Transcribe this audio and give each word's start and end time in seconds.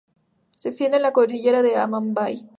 Se 0.57 0.69
extiende 0.69 0.97
en 0.97 1.03
la 1.03 1.11
Cordillera 1.11 1.61
del 1.61 1.75
Amambay. 1.77 2.49